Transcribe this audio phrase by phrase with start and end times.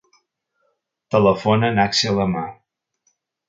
[1.17, 2.49] Telefona a l'Axel Amar.